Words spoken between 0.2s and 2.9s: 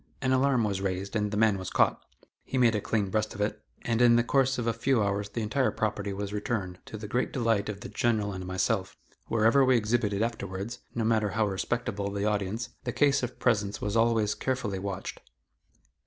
alarm was raised, and the man was caught. He made a